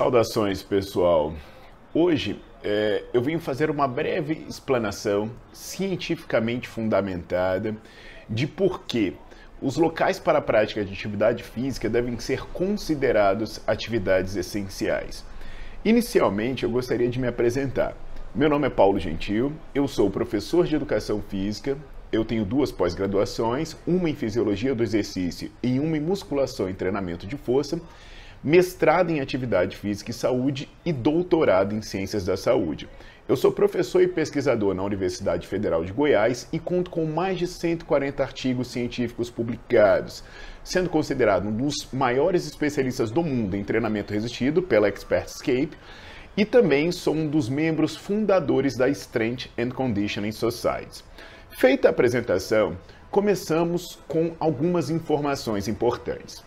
[0.00, 1.34] Saudações, pessoal.
[1.92, 7.76] Hoje é, eu vim fazer uma breve explanação cientificamente fundamentada
[8.26, 9.14] de por que
[9.60, 15.22] os locais para a prática de atividade física devem ser considerados atividades essenciais.
[15.84, 17.94] Inicialmente, eu gostaria de me apresentar.
[18.34, 21.76] Meu nome é Paulo Gentil, eu sou professor de educação física,
[22.10, 27.26] eu tenho duas pós-graduações, uma em fisiologia do exercício e uma em musculação e treinamento
[27.26, 27.78] de força
[28.42, 32.88] mestrado em Atividade Física e Saúde e doutorado em Ciências da Saúde.
[33.28, 37.46] Eu sou professor e pesquisador na Universidade Federal de Goiás e conto com mais de
[37.46, 40.24] 140 artigos científicos publicados,
[40.64, 45.76] sendo considerado um dos maiores especialistas do mundo em treinamento resistido pela Expertscape
[46.36, 51.04] e também sou um dos membros fundadores da Strength and Conditioning Society.
[51.50, 52.76] Feita a apresentação,
[53.10, 56.42] começamos com algumas informações importantes.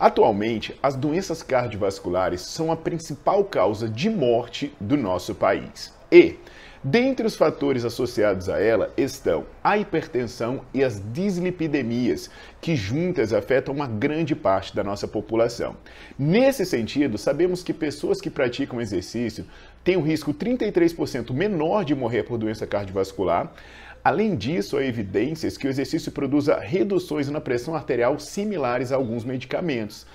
[0.00, 5.92] Atualmente, as doenças cardiovasculares são a principal causa de morte do nosso país.
[6.10, 6.36] E,
[6.82, 12.30] dentre os fatores associados a ela estão a hipertensão e as dislipidemias,
[12.62, 15.76] que juntas afetam uma grande parte da nossa população.
[16.18, 19.44] Nesse sentido, sabemos que pessoas que praticam exercício
[19.84, 23.52] têm um risco 33% menor de morrer por doença cardiovascular,
[24.02, 29.24] Além disso, há evidências que o exercício produza reduções na pressão arterial similares a alguns
[29.24, 30.06] medicamentos.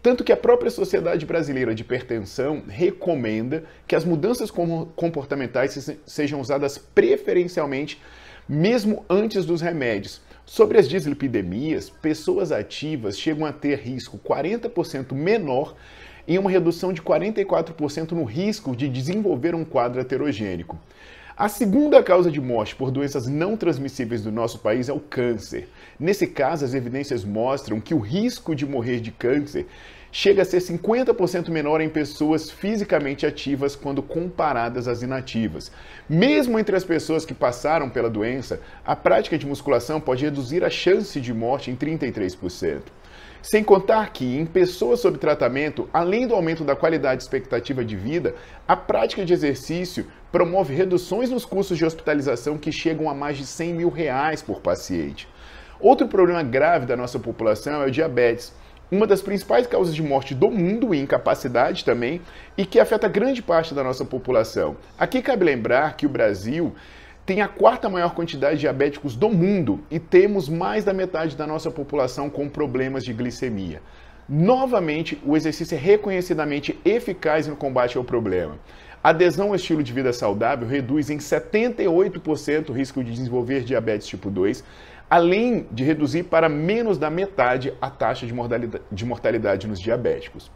[0.00, 6.78] Tanto que a própria Sociedade Brasileira de Hipertensão recomenda que as mudanças comportamentais sejam usadas
[6.78, 8.00] preferencialmente
[8.48, 10.20] mesmo antes dos remédios.
[10.44, 15.74] Sobre as dislipidemias, pessoas ativas chegam a ter risco 40% menor
[16.26, 20.78] e uma redução de 44% no risco de desenvolver um quadro heterogênico.
[21.42, 25.68] A segunda causa de morte por doenças não transmissíveis do nosso país é o câncer.
[25.98, 29.66] Nesse caso, as evidências mostram que o risco de morrer de câncer
[30.12, 35.72] chega a ser 50% menor em pessoas fisicamente ativas quando comparadas às inativas.
[36.08, 40.70] Mesmo entre as pessoas que passaram pela doença, a prática de musculação pode reduzir a
[40.70, 42.82] chance de morte em 33%.
[43.42, 48.36] Sem contar que, em pessoas sob tratamento, além do aumento da qualidade expectativa de vida,
[48.68, 53.44] a prática de exercício promove reduções nos custos de hospitalização que chegam a mais de
[53.44, 55.28] 100 mil reais por paciente.
[55.80, 58.54] Outro problema grave da nossa população é o diabetes,
[58.88, 62.20] uma das principais causas de morte do mundo e incapacidade também,
[62.56, 64.76] e que afeta grande parte da nossa população.
[64.96, 66.72] Aqui cabe lembrar que o Brasil
[67.24, 71.46] tem a quarta maior quantidade de diabéticos do mundo e temos mais da metade da
[71.46, 73.80] nossa população com problemas de glicemia.
[74.28, 78.58] Novamente, o exercício é reconhecidamente eficaz no combate ao problema.
[79.02, 84.06] A adesão ao estilo de vida saudável reduz em 78% o risco de desenvolver diabetes
[84.06, 84.64] tipo 2,
[85.10, 90.50] além de reduzir para menos da metade a taxa de mortalidade, de mortalidade nos diabéticos.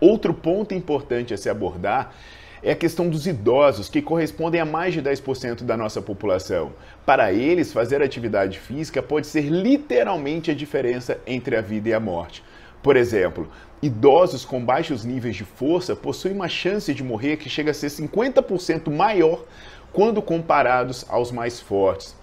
[0.00, 2.14] Outro ponto importante a se abordar
[2.62, 6.72] é a questão dos idosos, que correspondem a mais de 10% da nossa população.
[7.06, 12.00] Para eles, fazer atividade física pode ser literalmente a diferença entre a vida e a
[12.00, 12.42] morte.
[12.82, 13.48] Por exemplo,
[13.82, 17.88] idosos com baixos níveis de força possuem uma chance de morrer que chega a ser
[17.88, 19.44] 50% maior
[19.92, 22.16] quando comparados aos mais fortes.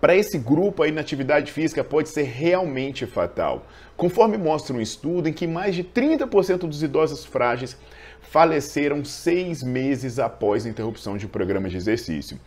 [0.00, 5.32] Para esse grupo, a inatividade física pode ser realmente fatal, conforme mostra um estudo em
[5.32, 7.76] que mais de 30% dos idosos frágeis
[8.22, 12.38] faleceram seis meses após a interrupção de um programa de exercício.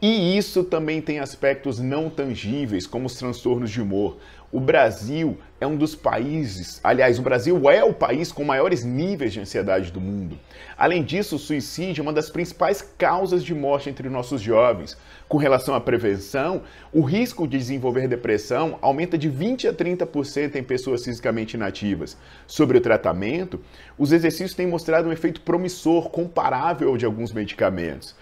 [0.00, 4.18] E isso também tem aspectos não tangíveis, como os transtornos de humor.
[4.54, 9.32] O Brasil é um dos países, aliás, o Brasil é o país com maiores níveis
[9.32, 10.38] de ansiedade do mundo.
[10.78, 14.96] Além disso, o suicídio é uma das principais causas de morte entre nossos jovens.
[15.26, 16.62] Com relação à prevenção,
[16.92, 22.16] o risco de desenvolver depressão aumenta de 20 a 30% em pessoas fisicamente inativas.
[22.46, 23.60] Sobre o tratamento,
[23.98, 28.14] os exercícios têm mostrado um efeito promissor comparável ao de alguns medicamentos.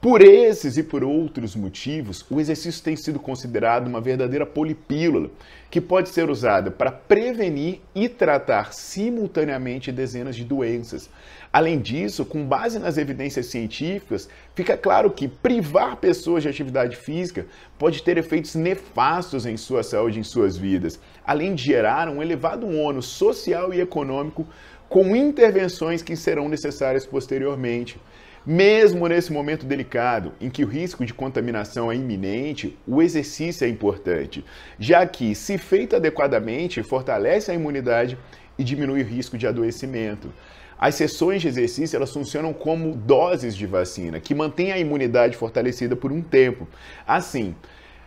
[0.00, 5.30] Por esses e por outros motivos, o exercício tem sido considerado uma verdadeira polipílula
[5.70, 11.10] que pode ser usada para prevenir e tratar simultaneamente dezenas de doenças.
[11.52, 17.46] Além disso, com base nas evidências científicas, fica claro que privar pessoas de atividade física
[17.78, 22.22] pode ter efeitos nefastos em sua saúde e em suas vidas, além de gerar um
[22.22, 24.46] elevado ônus social e econômico
[24.88, 28.00] com intervenções que serão necessárias posteriormente.
[28.46, 33.68] Mesmo nesse momento delicado, em que o risco de contaminação é iminente, o exercício é
[33.68, 34.44] importante,
[34.78, 38.16] já que, se feito adequadamente, fortalece a imunidade
[38.56, 40.32] e diminui o risco de adoecimento.
[40.78, 45.96] As sessões de exercício elas funcionam como doses de vacina, que mantêm a imunidade fortalecida
[45.96, 46.68] por um tempo.
[47.04, 47.54] Assim,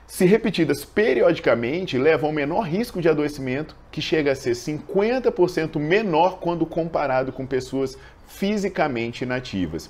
[0.09, 6.39] se repetidas periodicamente, levam ao menor risco de adoecimento, que chega a ser 50% menor
[6.39, 7.95] quando comparado com pessoas
[8.27, 9.87] fisicamente inativas.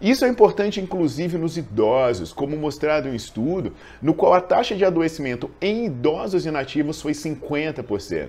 [0.00, 4.74] Isso é importante inclusive nos idosos, como mostrado em um estudo no qual a taxa
[4.74, 8.28] de adoecimento em idosos inativos foi 50%,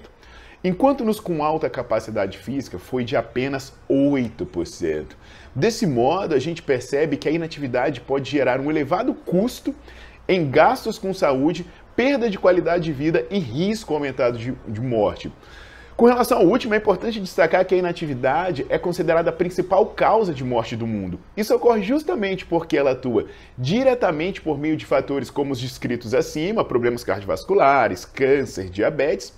[0.61, 5.05] enquanto nos com alta capacidade física foi de apenas 8%.
[5.55, 9.73] Desse modo, a gente percebe que a inatividade pode gerar um elevado custo
[10.29, 11.65] em gastos com saúde,
[11.95, 15.29] perda de qualidade de vida e risco aumentado de, de morte.
[15.97, 20.33] Com relação ao último, é importante destacar que a inatividade é considerada a principal causa
[20.33, 21.19] de morte do mundo.
[21.35, 23.25] Isso ocorre justamente porque ela atua
[23.57, 29.33] diretamente por meio de fatores como os descritos acima, problemas cardiovasculares, câncer, diabetes,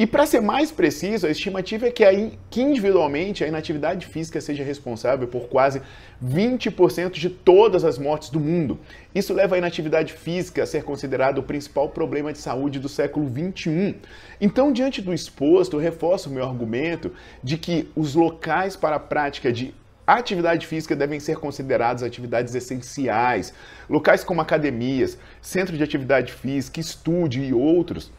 [0.00, 4.40] e para ser mais preciso, a estimativa é que, aí, que individualmente a inatividade física
[4.40, 5.82] seja responsável por quase
[6.24, 8.80] 20% de todas as mortes do mundo.
[9.14, 13.28] Isso leva a inatividade física a ser considerado o principal problema de saúde do século
[13.28, 13.94] 21.
[14.40, 17.12] Então, diante do exposto, eu reforço o meu argumento
[17.44, 19.74] de que os locais para a prática de
[20.06, 23.52] atividade física devem ser considerados atividades essenciais.
[23.86, 28.10] Locais como academias, centro de atividade física, estúdio e outros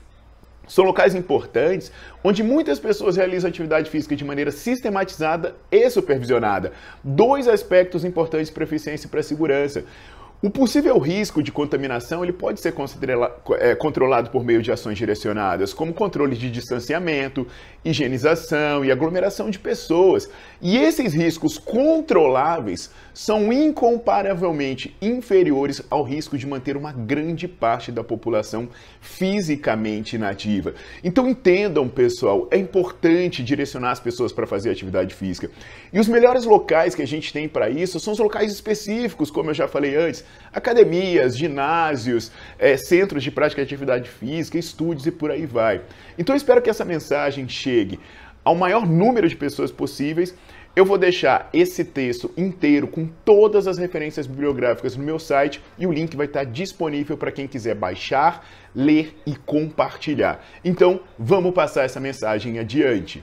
[0.71, 1.91] são locais importantes
[2.23, 6.71] onde muitas pessoas realizam atividade física de maneira sistematizada e supervisionada.
[7.03, 9.83] Dois aspectos importantes para eficiência e para segurança.
[10.43, 12.73] O possível risco de contaminação ele pode ser
[13.59, 17.45] é, controlado por meio de ações direcionadas, como controle de distanciamento,
[17.85, 20.27] higienização e aglomeração de pessoas.
[20.59, 28.03] E esses riscos controláveis são incomparavelmente inferiores ao risco de manter uma grande parte da
[28.03, 28.67] população
[28.99, 30.73] fisicamente inativa.
[31.03, 35.51] Então entendam, pessoal, é importante direcionar as pessoas para fazer atividade física.
[35.93, 39.51] E os melhores locais que a gente tem para isso são os locais específicos, como
[39.51, 45.11] eu já falei antes academias, ginásios, é, centros de prática de atividade física, estúdios e
[45.11, 45.81] por aí vai.
[46.17, 47.99] Então eu espero que essa mensagem chegue
[48.43, 50.35] ao maior número de pessoas possíveis.
[50.73, 55.85] Eu vou deixar esse texto inteiro com todas as referências bibliográficas no meu site e
[55.85, 60.41] o link vai estar disponível para quem quiser baixar, ler e compartilhar.
[60.63, 63.21] Então, vamos passar essa mensagem adiante.